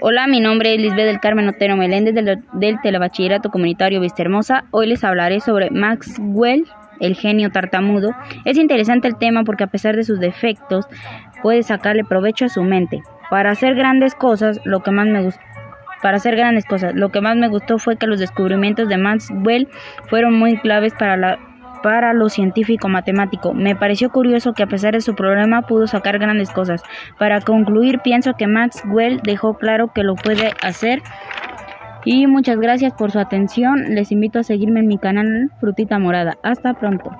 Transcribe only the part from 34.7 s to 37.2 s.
en mi canal Frutita Morada. Hasta pronto.